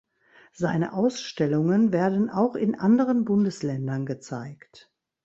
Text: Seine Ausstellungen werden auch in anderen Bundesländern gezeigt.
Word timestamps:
Seine 0.53 0.93
Ausstellungen 0.93 1.91
werden 1.93 2.31
auch 2.31 2.55
in 2.55 2.73
anderen 2.73 3.23
Bundesländern 3.23 4.07
gezeigt. 4.07 4.91